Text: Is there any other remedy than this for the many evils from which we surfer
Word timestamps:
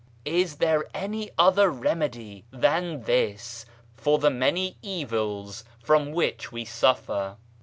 Is 0.25 0.55
there 0.55 0.85
any 0.95 1.29
other 1.37 1.69
remedy 1.69 2.43
than 2.49 3.03
this 3.03 3.67
for 3.95 4.17
the 4.17 4.31
many 4.31 4.77
evils 4.81 5.63
from 5.77 6.11
which 6.11 6.51
we 6.51 6.65
surfer 6.65 7.37